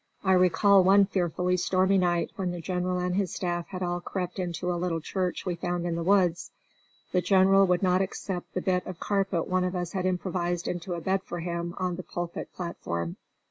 I 0.23 0.31
recall 0.31 0.83
one 0.83 1.05
fearfully 1.05 1.57
stormy 1.57 1.99
night 1.99 2.31
when 2.35 2.49
the 2.49 2.59
General 2.59 2.97
and 2.97 3.15
his 3.15 3.31
staff 3.35 3.67
had 3.67 3.83
all 3.83 4.01
crept 4.01 4.39
into 4.39 4.71
a 4.73 4.73
little 4.73 4.99
church 4.99 5.45
we 5.45 5.53
found 5.53 5.85
in 5.85 5.93
the 5.93 6.01
woods. 6.01 6.49
The 7.11 7.21
General 7.21 7.67
would 7.67 7.83
not 7.83 8.01
accept 8.01 8.55
the 8.55 8.61
bit 8.61 8.83
of 8.87 8.99
carpet 8.99 9.47
one 9.47 9.63
of 9.63 9.75
us 9.75 9.91
had 9.91 10.07
improvised 10.07 10.67
into 10.67 10.95
a 10.95 11.01
bed 11.01 11.21
for 11.21 11.41
him 11.41 11.75
on 11.77 11.97
the 11.97 12.01
pulpit 12.03 12.49
platform. 12.55 13.17